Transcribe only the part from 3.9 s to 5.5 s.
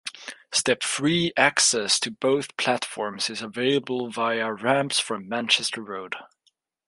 via ramps from